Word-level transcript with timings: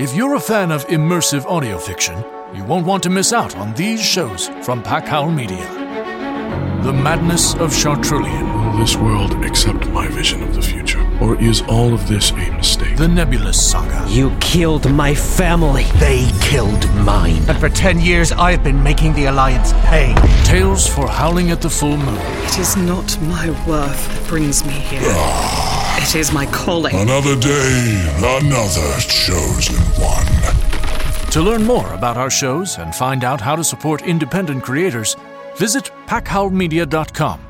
If 0.00 0.14
you're 0.14 0.36
a 0.36 0.40
fan 0.40 0.72
of 0.72 0.86
immersive 0.86 1.44
audio 1.44 1.76
fiction, 1.76 2.24
you 2.54 2.64
won't 2.64 2.86
want 2.86 3.02
to 3.02 3.10
miss 3.10 3.34
out 3.34 3.54
on 3.56 3.74
these 3.74 4.02
shows 4.02 4.48
from 4.64 4.82
Packhowl 4.82 5.30
Media. 5.30 5.68
The 6.82 6.92
Madness 6.94 7.52
of 7.56 7.70
Chartrulian, 7.70 8.72
Will 8.72 8.78
this 8.78 8.96
world 8.96 9.32
accept 9.44 9.86
my 9.88 10.08
vision 10.08 10.42
of 10.42 10.54
the 10.54 10.62
future? 10.62 11.09
Or 11.20 11.40
is 11.40 11.62
all 11.68 11.92
of 11.92 12.08
this 12.08 12.30
a 12.32 12.50
mistake? 12.52 12.96
The 12.96 13.08
Nebulous 13.08 13.70
Saga, 13.70 14.04
You 14.08 14.30
killed 14.40 14.90
my 14.90 15.14
family. 15.14 15.84
They 15.98 16.30
killed 16.40 16.88
mine. 16.96 17.42
And 17.48 17.58
for 17.58 17.68
10 17.68 18.00
years, 18.00 18.32
I've 18.32 18.64
been 18.64 18.82
making 18.82 19.12
the 19.14 19.26
Alliance 19.26 19.72
pay. 19.84 20.14
Tales 20.44 20.86
for 20.86 21.06
Howling 21.06 21.50
at 21.50 21.60
the 21.60 21.70
Full 21.70 21.96
Moon, 21.96 22.18
It 22.44 22.58
is 22.58 22.76
not 22.76 23.20
my 23.22 23.50
worth 23.68 24.08
that 24.08 24.28
brings 24.28 24.64
me 24.64 24.72
here. 24.72 25.00
Ah. 25.04 26.02
It 26.02 26.14
is 26.14 26.32
my 26.32 26.46
calling. 26.46 26.96
Another 26.96 27.36
day, 27.36 28.12
another 28.16 29.00
chosen 29.00 29.76
one. 30.00 31.30
To 31.32 31.42
learn 31.42 31.64
more 31.64 31.92
about 31.92 32.16
our 32.16 32.30
shows 32.30 32.78
and 32.78 32.94
find 32.94 33.22
out 33.22 33.40
how 33.40 33.54
to 33.54 33.62
support 33.62 34.02
independent 34.02 34.64
creators, 34.64 35.16
visit 35.56 35.90
packhowlmedia.com. 36.06 37.49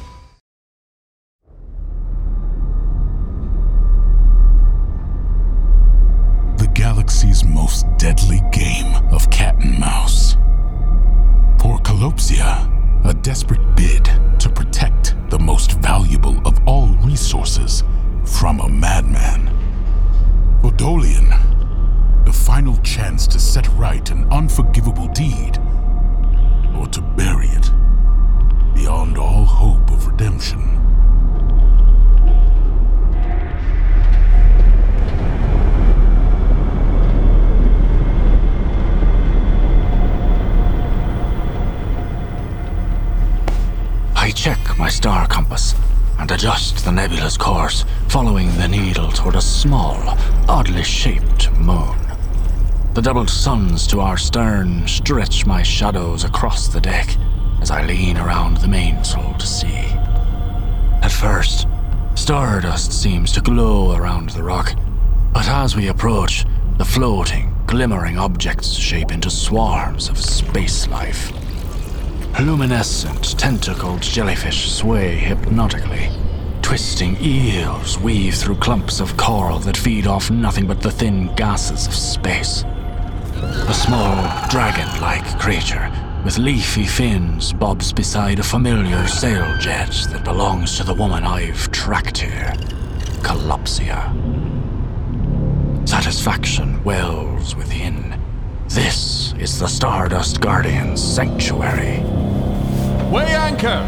My 44.81 44.89
star 44.89 45.27
compass 45.27 45.75
and 46.17 46.31
adjust 46.31 46.83
the 46.83 46.91
nebula's 46.91 47.37
course, 47.37 47.85
following 48.07 48.47
the 48.57 48.67
needle 48.67 49.11
toward 49.11 49.35
a 49.35 49.41
small, 49.41 49.95
oddly 50.49 50.81
shaped 50.81 51.51
moon. 51.51 51.99
The 52.95 53.01
doubled 53.03 53.29
suns 53.29 53.85
to 53.87 53.99
our 53.99 54.17
stern 54.17 54.87
stretch 54.87 55.45
my 55.45 55.61
shadows 55.61 56.23
across 56.23 56.67
the 56.67 56.81
deck 56.81 57.15
as 57.61 57.69
I 57.69 57.85
lean 57.85 58.17
around 58.17 58.57
the 58.57 58.67
mainsail 58.67 59.35
to 59.37 59.45
see. 59.45 59.85
At 61.03 61.11
first, 61.11 61.67
stardust 62.15 62.91
seems 62.91 63.31
to 63.33 63.41
glow 63.41 63.95
around 63.95 64.31
the 64.31 64.41
rock, 64.41 64.73
but 65.31 65.47
as 65.47 65.75
we 65.75 65.89
approach, 65.89 66.43
the 66.79 66.85
floating, 66.85 67.53
glimmering 67.67 68.17
objects 68.17 68.73
shape 68.73 69.11
into 69.11 69.29
swarms 69.29 70.09
of 70.09 70.17
space 70.17 70.87
life. 70.87 71.31
Luminescent, 72.39 73.37
tentacled 73.37 74.01
jellyfish 74.01 74.71
sway 74.71 75.15
hypnotically. 75.15 76.09
Twisting 76.61 77.17
eels 77.21 77.99
weave 77.99 78.35
through 78.35 78.55
clumps 78.55 78.99
of 78.99 79.15
coral 79.17 79.59
that 79.59 79.77
feed 79.77 80.07
off 80.07 80.31
nothing 80.31 80.65
but 80.65 80.81
the 80.81 80.91
thin 80.91 81.33
gases 81.35 81.85
of 81.87 81.93
space. 81.93 82.63
A 83.33 83.73
small, 83.73 84.49
dragon 84.49 84.87
like 85.01 85.39
creature 85.39 85.91
with 86.23 86.37
leafy 86.37 86.85
fins 86.85 87.51
bobs 87.51 87.91
beside 87.91 88.39
a 88.39 88.43
familiar 88.43 89.07
sail 89.07 89.57
jet 89.57 89.91
that 90.11 90.23
belongs 90.23 90.77
to 90.77 90.83
the 90.83 90.93
woman 90.93 91.23
I've 91.23 91.71
tracked 91.71 92.19
here, 92.19 92.53
Kalopsia. 93.23 94.09
Satisfaction 95.87 96.83
wells 96.83 97.55
within. 97.55 98.19
This 98.67 99.33
is 99.39 99.59
the 99.59 99.67
Stardust 99.67 100.39
Guardian's 100.41 101.03
sanctuary. 101.03 102.10
Weigh 103.11 103.25
anchor! 103.25 103.83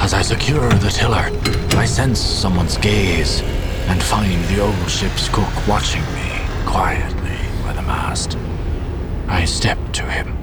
As 0.00 0.12
I 0.12 0.20
secure 0.20 0.68
the 0.68 0.90
tiller, 0.90 1.30
I 1.78 1.86
sense 1.86 2.20
someone's 2.20 2.76
gaze 2.76 3.40
and 3.88 4.02
find 4.02 4.44
the 4.48 4.60
old 4.60 4.90
ship's 4.90 5.30
cook 5.30 5.48
watching 5.66 6.02
me 6.12 6.30
quietly 6.66 7.38
by 7.64 7.72
the 7.72 7.80
mast. 7.80 8.36
I 9.28 9.46
step 9.46 9.78
to 9.94 10.02
him. 10.02 10.36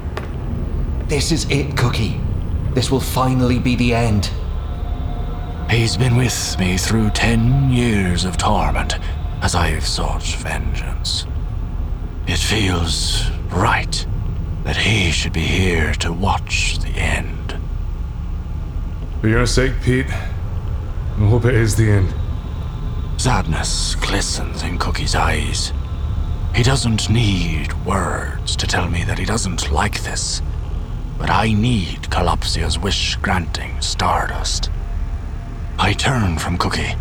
This 1.07 1.31
is 1.31 1.47
it, 1.51 1.77
Cookie. 1.77 2.19
This 2.73 2.89
will 2.89 2.99
finally 2.99 3.59
be 3.59 3.75
the 3.75 3.93
end. 3.93 4.31
He's 5.69 5.95
been 5.95 6.17
with 6.17 6.57
me 6.57 6.75
through 6.75 7.11
ten 7.11 7.69
years 7.69 8.25
of 8.25 8.37
torment 8.37 8.97
as 9.43 9.53
I've 9.53 9.85
sought 9.85 10.23
vengeance. 10.23 11.27
It 12.25 12.39
feels 12.39 13.29
right 13.51 14.07
that 14.63 14.75
he 14.75 15.11
should 15.11 15.31
be 15.31 15.39
here 15.39 15.93
to 15.93 16.11
watch 16.11 16.79
the 16.79 16.89
end. 16.89 17.36
For 19.21 19.27
your 19.27 19.47
sake, 19.47 19.73
Pete, 19.81 20.05
I 20.07 21.27
hope 21.27 21.45
it 21.45 21.55
is 21.55 21.75
the 21.75 21.89
end. 21.89 22.13
Sadness 23.19 23.95
glistens 23.95 24.61
in 24.61 24.77
Cookie's 24.77 25.15
eyes. 25.15 25.73
He 26.53 26.61
doesn't 26.61 27.09
need 27.09 27.73
words 27.83 28.55
to 28.55 28.67
tell 28.67 28.87
me 28.87 29.03
that 29.05 29.17
he 29.17 29.25
doesn't 29.25 29.71
like 29.71 30.03
this, 30.03 30.43
but 31.17 31.31
I 31.31 31.51
need 31.51 32.11
Kalopsia's 32.11 32.77
wish 32.77 33.15
granting 33.15 33.81
stardust. 33.81 34.69
I 35.79 35.93
turn 35.93 36.37
from 36.37 36.59
Cookie, 36.59 36.93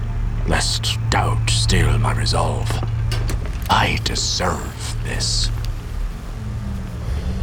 lest 0.46 0.98
doubt 1.10 1.50
steal 1.50 1.98
my 1.98 2.14
resolve. 2.14 2.70
I 3.68 3.98
deserve 4.04 4.96
this. 5.04 5.50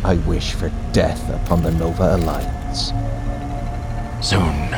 I 0.04 0.16
wish 0.28 0.54
for 0.54 0.72
death 0.94 1.30
upon 1.30 1.62
the 1.62 1.72
Nova 1.72 2.16
Alliance. 2.16 2.92
Soon, 4.24 4.74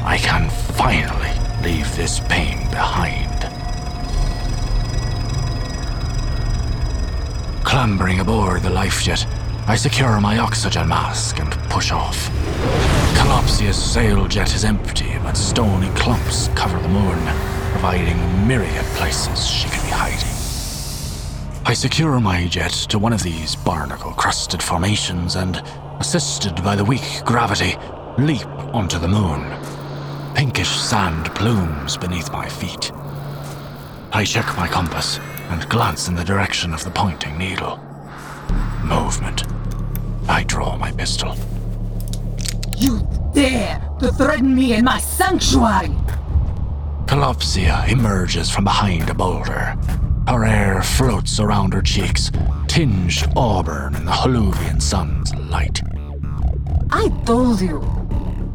I 0.00 0.16
can 0.16 0.48
finally 0.48 1.28
leave 1.62 1.94
this 1.94 2.20
pain 2.20 2.58
behind. 2.70 3.28
Clambering 7.64 8.20
aboard 8.20 8.62
the 8.62 8.70
life 8.70 9.02
jet, 9.02 9.26
I 9.66 9.76
secure 9.76 10.18
my 10.22 10.38
oxygen 10.38 10.88
mask 10.88 11.38
and 11.38 11.52
push 11.68 11.92
off. 11.92 12.30
Kalopsia's 13.14 13.76
sail 13.76 14.26
jet 14.26 14.54
is 14.54 14.64
empty, 14.64 15.18
but 15.22 15.36
stony 15.36 15.90
clumps 15.90 16.48
cover 16.54 16.80
the 16.80 16.88
moon, 16.88 17.18
providing 17.72 18.16
myriad 18.48 18.86
places 18.96 19.46
she 19.46 19.68
can 19.68 19.84
be 19.84 19.90
hiding. 19.90 20.34
I 21.66 21.74
secure 21.74 22.18
my 22.20 22.46
jet 22.46 22.72
to 22.88 22.98
one 22.98 23.12
of 23.12 23.22
these 23.22 23.54
barnacle 23.54 24.12
crusted 24.12 24.62
formations 24.62 25.36
and, 25.36 25.62
assisted 26.00 26.64
by 26.64 26.74
the 26.74 26.86
weak 26.86 27.22
gravity, 27.26 27.76
leap 28.18 28.46
onto 28.74 28.98
the 28.98 29.06
moon. 29.06 29.46
Pinkish 30.34 30.68
sand 30.68 31.26
plumes 31.36 31.96
beneath 31.96 32.32
my 32.32 32.48
feet. 32.48 32.90
I 34.12 34.24
check 34.24 34.56
my 34.56 34.66
compass 34.66 35.20
and 35.50 35.68
glance 35.68 36.08
in 36.08 36.16
the 36.16 36.24
direction 36.24 36.74
of 36.74 36.82
the 36.82 36.90
pointing 36.90 37.38
needle. 37.38 37.78
Movement. 38.82 39.44
I 40.28 40.42
draw 40.44 40.76
my 40.76 40.90
pistol. 40.90 41.36
You 42.76 43.06
dare 43.32 43.80
to 44.00 44.12
threaten 44.12 44.54
me 44.54 44.74
in 44.74 44.84
my 44.84 44.98
sanctuary! 44.98 45.94
Kalopsia 47.06 47.88
emerges 47.88 48.50
from 48.50 48.64
behind 48.64 49.08
a 49.08 49.14
boulder. 49.14 49.76
Her 50.26 50.44
hair 50.44 50.82
floats 50.82 51.38
around 51.38 51.72
her 51.72 51.82
cheeks, 51.82 52.32
tinged 52.66 53.26
auburn 53.36 53.94
in 53.94 54.04
the 54.04 54.12
Holuvian 54.12 54.82
sun's 54.82 55.34
light. 55.36 55.80
I 56.90 57.08
told 57.24 57.60
you, 57.60 57.97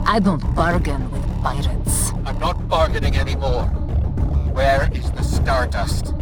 I 0.05 0.19
don't 0.19 0.55
bargain 0.55 1.09
with 1.11 1.23
pirates. 1.41 2.11
I'm 2.25 2.37
not 2.37 2.67
bargaining 2.67 3.15
anymore. 3.15 3.65
Where 4.53 4.89
is 4.93 5.09
the 5.11 5.23
Stardust? 5.23 6.13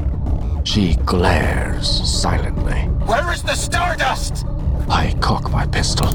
She 0.64 0.96
glares 0.98 1.88
silently. 2.10 2.82
Where 3.06 3.34
is 3.34 3.44
the 3.44 3.56
Stardust? 3.56 4.46
I 4.90 5.16
cock 5.20 5.52
my 5.52 5.66
pistol. 5.66 6.08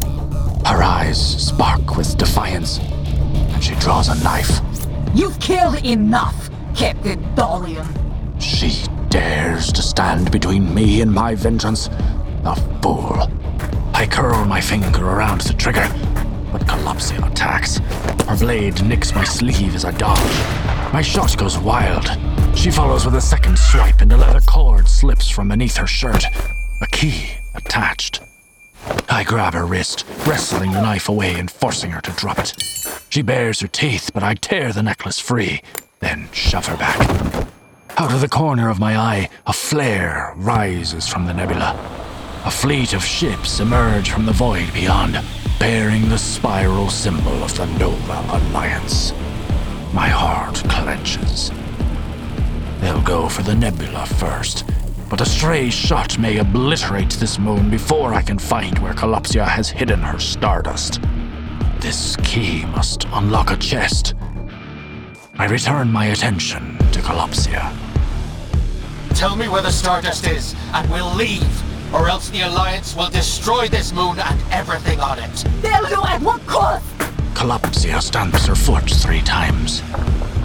Her 0.64 0.82
eyes 0.82 1.20
spark 1.20 1.96
with 1.96 2.16
defiance, 2.16 2.78
and 2.78 3.62
she 3.62 3.74
draws 3.76 4.08
a 4.08 4.22
knife. 4.22 4.60
You've 5.14 5.38
killed 5.40 5.84
enough, 5.84 6.50
Captain 6.74 7.22
Dolion. 7.34 7.86
She 8.40 8.86
dares 9.08 9.72
to 9.72 9.82
stand 9.82 10.30
between 10.30 10.72
me 10.74 11.00
and 11.00 11.12
my 11.12 11.34
vengeance. 11.34 11.88
The 12.42 12.54
fool. 12.80 13.28
I 13.92 14.06
curl 14.06 14.44
my 14.44 14.60
finger 14.60 15.04
around 15.04 15.40
the 15.42 15.54
trigger, 15.54 15.88
but 16.52 16.66
Kalopsia 16.66 17.31
attacks. 17.31 17.78
Her 18.28 18.37
blade 18.37 18.82
nicks 18.84 19.14
my 19.14 19.25
sleeve 19.25 19.75
as 19.75 19.84
I 19.84 19.93
dodge. 19.93 20.93
My 20.93 21.02
shot 21.02 21.37
goes 21.37 21.58
wild. 21.58 22.06
She 22.56 22.70
follows 22.70 23.04
with 23.04 23.14
a 23.14 23.20
second 23.20 23.58
swipe, 23.58 24.00
and 24.00 24.12
a 24.12 24.16
leather 24.16 24.40
cord 24.40 24.88
slips 24.88 25.28
from 25.28 25.48
beneath 25.48 25.76
her 25.76 25.87
shirt. 25.87 26.25
A 26.81 26.87
key 26.87 27.31
attached. 27.54 28.20
I 29.08 29.25
grab 29.25 29.54
her 29.54 29.66
wrist, 29.66 30.04
wrestling 30.26 30.72
the 30.72 30.81
knife 30.81 31.08
away 31.08 31.34
and 31.34 31.50
forcing 31.50 31.90
her 31.90 32.00
to 32.00 32.10
drop 32.12 32.38
it. 32.38 32.54
She 33.08 33.22
bares 33.22 33.60
her 33.60 33.69
teeth, 33.69 34.10
but 34.12 34.22
I 34.22 34.34
tear 34.34 34.72
the 34.72 34.82
necklace 34.82 35.19
free, 35.19 35.62
then 36.00 36.28
shove 36.32 36.66
her 36.66 36.76
back. 36.76 37.00
Out 37.99 38.12
of 38.12 38.20
the 38.20 38.28
corner 38.28 38.69
of 38.69 38.78
my 38.78 38.96
eye, 38.96 39.31
a 39.46 39.52
flare 39.52 40.34
rises 40.37 41.08
from 41.08 41.26
the 41.26 41.32
nebula. 41.32 41.75
A 42.44 42.50
fleet 42.50 42.92
of 42.92 43.04
ships 43.04 43.58
emerge 43.58 44.10
from 44.10 44.26
the 44.26 44.32
void 44.32 44.72
beyond, 44.72 45.20
bearing 45.58 46.08
the 46.08 46.19
spiral 46.19 46.88
symbol 46.88 47.43
of 47.43 47.56
the 47.56 47.67
Nova 47.79 48.25
Alliance. 48.31 49.12
My 49.93 50.08
heart 50.08 50.56
clenches. 50.69 51.50
They'll 52.81 53.03
go 53.03 53.29
for 53.29 53.43
the 53.43 53.55
nebula 53.55 54.06
first, 54.06 54.64
but 55.08 55.20
a 55.20 55.26
stray 55.26 55.70
shot 55.70 56.19
may 56.19 56.38
obliterate 56.38 57.11
this 57.11 57.38
moon 57.38 57.70
before 57.70 58.12
I 58.12 58.23
can 58.23 58.38
find 58.38 58.79
where 58.81 58.93
Kalopsia 58.93 59.47
has 59.47 59.70
hidden 59.70 60.00
her 60.00 60.19
stardust. 60.19 61.00
This 61.81 62.17
key 62.23 62.64
must 62.67 63.06
unlock 63.12 63.50
a 63.50 63.56
chest. 63.56 64.14
I 65.38 65.47
return 65.47 65.91
my 65.91 66.06
attention 66.06 66.79
to 66.93 67.00
Kalopsia. 67.00 67.75
Tell 69.14 69.37
me 69.37 69.49
where 69.49 69.62
the 69.62 69.70
Stardust 69.70 70.26
is, 70.26 70.55
and 70.75 70.91
we'll 70.91 71.14
leave. 71.14 71.65
Or 71.93 72.09
else 72.09 72.29
the 72.31 72.43
Alliance 72.43 72.94
will 72.94 73.11
destroy 73.11 73.69
this 73.69 73.93
moon 73.93 74.19
and 74.19 74.41
everything 74.50 75.00
on 75.00 75.19
it. 75.19 75.44
They'll 75.62 75.87
do 75.87 76.03
at 76.05 76.21
what 76.21 76.44
cost? 76.47 76.85
Kalopsia 77.35 78.00
stamps 78.00 78.47
her 78.47 78.55
foot 78.55 78.91
three 78.91 79.23
times. 79.23 79.83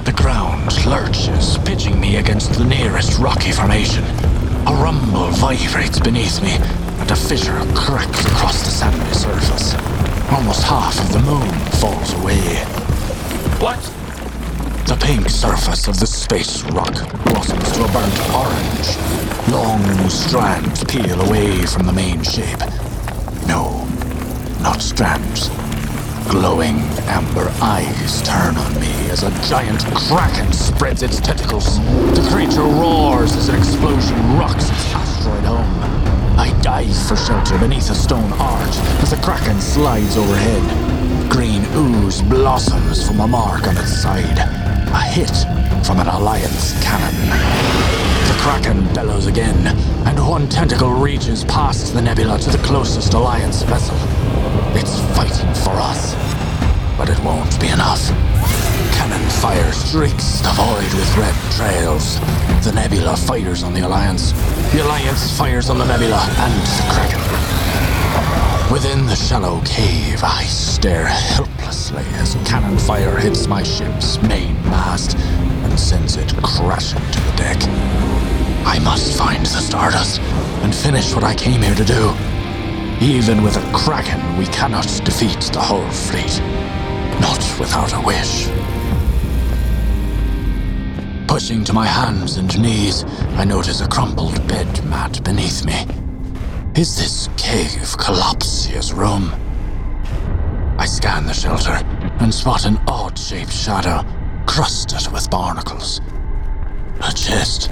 The 0.05 0.13
ground 0.13 0.85
lurches, 0.85 1.57
pitching 1.59 1.99
me 1.99 2.17
against 2.17 2.53
the 2.53 2.65
nearest 2.65 3.19
rocky 3.19 3.51
formation. 3.51 4.03
A 4.67 4.73
rumble 4.73 5.29
vibrates 5.31 5.99
beneath 5.99 6.41
me, 6.41 6.53
and 6.99 7.09
a 7.09 7.15
fissure 7.15 7.59
cracks 7.75 8.25
across 8.25 8.63
the 8.63 8.69
sandy 8.71 9.13
surface. 9.13 9.73
Almost 10.31 10.63
half 10.63 10.99
of 10.99 11.11
the 11.11 11.19
moon 11.19 11.49
falls 11.79 12.13
away. 12.21 12.65
What? 13.59 13.79
The 14.91 14.97
pink 14.97 15.29
surface 15.29 15.87
of 15.87 15.97
the 16.01 16.05
space 16.05 16.63
rock 16.63 16.91
blossoms 17.23 17.71
to 17.71 17.85
a 17.85 17.91
burnt 17.93 18.19
orange. 18.35 18.97
Long 19.47 20.09
strands 20.09 20.83
peel 20.83 21.21
away 21.21 21.65
from 21.65 21.85
the 21.85 21.93
main 21.93 22.21
shape. 22.23 22.59
No, 23.47 23.87
not 24.59 24.81
strands. 24.81 25.47
Glowing 26.29 26.75
amber 27.07 27.49
eyes 27.61 28.21
turn 28.23 28.57
on 28.57 28.73
me 28.81 28.91
as 29.09 29.23
a 29.23 29.31
giant 29.47 29.79
kraken 29.95 30.51
spreads 30.51 31.03
its 31.03 31.21
tentacles. 31.21 31.79
The 32.13 32.27
creature 32.29 32.59
roars 32.61 33.31
as 33.37 33.47
an 33.47 33.55
explosion 33.55 34.17
rocks 34.37 34.69
its 34.69 34.93
asteroid 34.93 35.45
home. 35.45 36.37
I 36.37 36.51
dive 36.61 37.07
for 37.07 37.15
shelter 37.15 37.57
beneath 37.59 37.89
a 37.89 37.95
stone 37.95 38.33
arch 38.33 38.75
as 39.01 39.11
the 39.11 39.21
kraken 39.23 39.61
slides 39.61 40.17
overhead. 40.17 41.31
Green 41.31 41.63
ooze 41.75 42.21
blossoms 42.23 43.07
from 43.07 43.21
a 43.21 43.27
mark 43.27 43.69
on 43.69 43.77
its 43.77 44.01
side. 44.01 44.70
A 44.93 45.01
hit 45.01 45.31
from 45.85 45.99
an 45.99 46.07
Alliance 46.07 46.73
cannon. 46.83 47.15
The 48.27 48.37
Kraken 48.39 48.93
bellows 48.93 49.25
again, 49.25 49.67
and 50.05 50.27
one 50.27 50.49
tentacle 50.49 50.91
reaches 50.91 51.45
past 51.45 51.93
the 51.93 52.01
nebula 52.01 52.37
to 52.39 52.49
the 52.49 52.57
closest 52.57 53.13
Alliance 53.13 53.61
vessel. 53.63 53.95
It's 54.75 54.99
fighting 55.15 55.53
for 55.63 55.79
us, 55.79 56.13
but 56.97 57.09
it 57.09 57.19
won't 57.23 57.59
be 57.61 57.67
enough. 57.67 58.09
Cannon 58.95 59.29
fire 59.41 59.71
streaks 59.71 60.41
the 60.41 60.51
void 60.55 60.93
with 60.93 61.17
red 61.17 61.35
trails. 61.55 62.19
The 62.65 62.73
nebula 62.73 63.15
fires 63.15 63.63
on 63.63 63.73
the 63.73 63.81
Alliance. 63.81 64.33
The 64.73 64.83
Alliance 64.83 65.37
fires 65.37 65.69
on 65.69 65.77
the 65.77 65.85
nebula 65.85 66.19
and 66.37 66.53
the 66.53 66.93
Kraken. 66.93 67.60
Within 68.71 69.05
the 69.05 69.17
shallow 69.17 69.59
cave, 69.65 70.23
I 70.23 70.45
stare 70.45 71.05
helplessly 71.05 72.05
as 72.13 72.35
cannon 72.45 72.77
fire 72.77 73.17
hits 73.17 73.45
my 73.45 73.63
ship's 73.63 74.21
main 74.21 74.53
mast 74.63 75.17
and 75.17 75.77
sends 75.77 76.15
it 76.15 76.33
crashing 76.41 77.01
to 77.01 77.19
the 77.19 77.33
deck. 77.35 77.57
I 78.65 78.79
must 78.79 79.17
find 79.17 79.45
the 79.45 79.59
Stardust 79.59 80.21
and 80.63 80.73
finish 80.73 81.13
what 81.13 81.25
I 81.25 81.35
came 81.35 81.61
here 81.61 81.75
to 81.75 81.83
do. 81.83 82.13
Even 83.01 83.43
with 83.43 83.57
a 83.57 83.71
Kraken, 83.73 84.37
we 84.37 84.45
cannot 84.45 84.87
defeat 85.03 85.41
the 85.51 85.59
whole 85.59 85.89
fleet. 85.89 86.39
Not 87.19 87.43
without 87.59 87.91
a 87.93 87.99
wish. 87.99 88.47
Pushing 91.27 91.65
to 91.65 91.73
my 91.73 91.85
hands 91.85 92.37
and 92.37 92.57
knees, 92.61 93.03
I 93.35 93.43
notice 93.43 93.81
a 93.81 93.87
crumpled 93.89 94.47
bed 94.47 94.85
mat 94.85 95.21
beneath 95.25 95.65
me. 95.65 96.00
Is 96.81 96.97
this 96.97 97.29
cave 97.37 97.95
Kalopsia's 97.95 98.91
room? 98.91 99.31
I 100.79 100.87
scan 100.87 101.27
the 101.27 101.31
shelter 101.31 101.73
and 102.19 102.33
spot 102.33 102.65
an 102.65 102.79
odd 102.87 103.19
shaped 103.19 103.53
shadow 103.53 104.03
crusted 104.47 105.13
with 105.13 105.29
barnacles. 105.29 106.01
A 107.01 107.13
chest. 107.13 107.69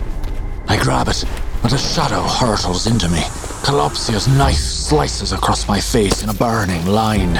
I 0.67 0.77
grab 0.77 1.07
it, 1.07 1.25
but 1.63 1.73
a 1.73 1.77
shadow 1.79 2.21
hurtles 2.21 2.85
into 2.85 3.09
me. 3.09 3.23
Kalopsia's 3.65 4.27
knife 4.27 4.53
slices 4.53 5.33
across 5.33 5.67
my 5.67 5.79
face 5.79 6.21
in 6.21 6.29
a 6.29 6.33
burning 6.35 6.85
line. 6.85 7.35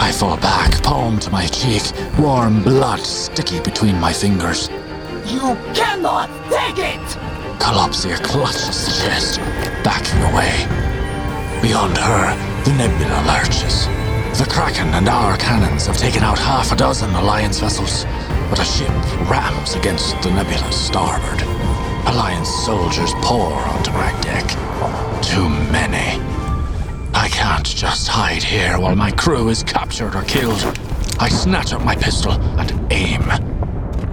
I 0.00 0.10
fall 0.10 0.36
back, 0.38 0.82
palm 0.82 1.20
to 1.20 1.30
my 1.30 1.46
cheek, 1.46 1.84
warm 2.18 2.64
blood 2.64 2.98
sticky 2.98 3.60
between 3.60 4.00
my 4.00 4.12
fingers. 4.12 4.68
You 5.26 5.56
cannot 5.74 6.28
take 6.50 6.78
it! 6.78 7.18
Kalopsia 7.60 8.20
clutches 8.24 8.86
the 8.86 9.04
chest, 9.04 9.38
backing. 9.84 10.23
Beyond 11.74 11.98
her, 11.98 12.62
the 12.62 12.72
nebula 12.74 13.24
lurches. 13.26 13.86
The 14.38 14.46
Kraken 14.48 14.94
and 14.94 15.08
our 15.08 15.36
cannons 15.36 15.88
have 15.88 15.96
taken 15.96 16.22
out 16.22 16.38
half 16.38 16.70
a 16.70 16.76
dozen 16.76 17.10
Alliance 17.16 17.58
vessels, 17.58 18.04
but 18.48 18.60
a 18.60 18.64
ship 18.64 18.88
rams 19.28 19.74
against 19.74 20.22
the 20.22 20.30
nebula's 20.30 20.76
starboard. 20.76 21.42
Alliance 22.06 22.48
soldiers 22.48 23.10
pour 23.22 23.52
onto 23.52 23.90
my 23.90 24.12
deck. 24.20 24.48
Too 25.20 25.48
many. 25.48 26.22
I 27.12 27.28
can't 27.32 27.66
just 27.66 28.06
hide 28.06 28.44
here 28.44 28.78
while 28.78 28.94
my 28.94 29.10
crew 29.10 29.48
is 29.48 29.64
captured 29.64 30.14
or 30.14 30.22
killed. 30.22 30.62
I 31.18 31.28
snatch 31.28 31.72
up 31.72 31.84
my 31.84 31.96
pistol 31.96 32.34
and 32.34 32.70
aim. 32.92 33.22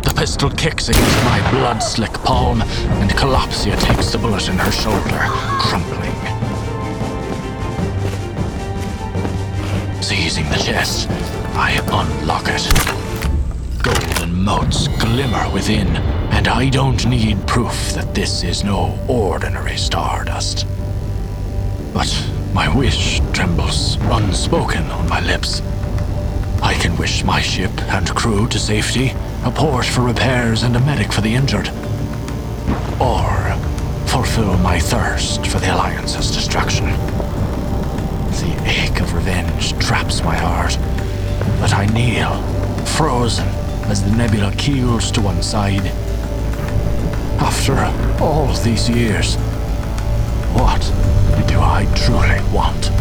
The 0.01 0.13
pistol 0.18 0.50
kicks 0.50 0.89
against 0.89 1.25
my 1.25 1.51
blood 1.51 1.84
slick 1.84 2.13
palm, 2.25 2.63
and 2.63 3.12
Kalopsia 3.12 3.80
takes 3.80 4.12
the 4.12 4.18
bullet 4.18 4.50
in 4.50 4.58
her 4.58 4.72
shoulder, 4.72 5.20
crumpling. 5.62 6.40
Seizing 10.01 10.50
the 10.50 10.55
chest, 10.55 11.08
I 11.53 11.74
unlock 11.91 12.46
it. 12.48 12.67
Golden 13.84 14.43
motes 14.43 14.88
glimmer 15.00 15.48
within, 15.53 15.88
and 16.34 16.48
I 16.48 16.70
don't 16.70 17.05
need 17.05 17.48
proof 17.48 17.93
that 17.93 18.15
this 18.15 18.43
is 18.43 18.63
no 18.63 18.98
ordinary 19.08 19.77
stardust. 19.77 20.65
But 21.93 22.12
my 22.51 22.67
wish 22.75 23.22
trembles 23.31 23.98
unspoken 24.01 24.84
on 24.86 25.08
my 25.08 25.20
lips. 25.22 25.62
I 26.63 26.74
can 26.74 26.98
wish 26.98 27.24
my 27.24 27.39
ship 27.39 27.72
and 27.93 28.10
crew 28.15 28.48
to 28.48 28.60
safety, 28.60 29.13
a 29.46 29.51
port 29.51 29.86
for 29.86 30.01
repairs, 30.01 30.63
and 30.63 30.75
a 30.75 30.79
medic 30.79 31.13
for 31.13 31.22
the 31.22 31.36
injured. 31.36 31.70
Or 33.00 33.55
fulfill 34.08 34.58
my 34.58 34.79
thirst 34.79 35.46
for 35.46 35.60
the 35.60 35.67
Alliance's 35.67 36.31
destruction. 36.31 36.86
The 38.41 38.63
ache 38.65 38.90
of 39.01 39.13
revenge 39.13 39.77
traps 39.79 40.24
my 40.24 40.36
heart, 40.36 40.77
but 41.60 41.74
I 41.74 41.86
kneel, 41.88 42.41
frozen, 42.86 43.48
as 43.89 44.03
the 44.03 44.15
nebula 44.15 44.51
keels 44.53 45.12
to 45.12 45.22
one 45.22 45.41
side. 45.41 45.88
After 47.39 47.75
all 48.24 48.48
these 48.63 48.89
years, 48.89 49.36
what 50.53 50.81
do 51.48 51.60
I 51.60 51.86
truly 51.96 52.41
want? 52.53 53.00